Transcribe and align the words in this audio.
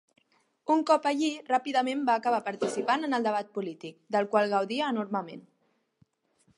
Un 0.75 0.79
cop 0.91 1.03
allí, 1.09 1.27
ràpidament 1.49 2.01
va 2.09 2.15
acabar 2.21 2.39
participant 2.47 3.09
en 3.09 3.15
el 3.19 3.29
debat 3.29 3.53
polític, 3.59 4.01
del 4.17 4.31
qual 4.33 4.53
gaudia 4.57 4.93
enormement. 4.97 5.49